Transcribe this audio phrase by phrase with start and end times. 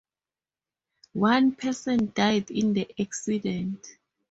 [1.13, 3.85] One person died in the accident.